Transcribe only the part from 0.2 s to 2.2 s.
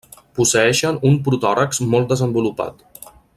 Posseeixen un protòrax molt